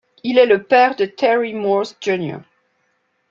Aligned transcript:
Il 0.23 0.39
est 0.39 0.47
le 0.47 0.63
père 0.63 0.95
de 0.95 1.05
Terry 1.05 1.53
Morse 1.53 1.95
Jr. 2.01 2.37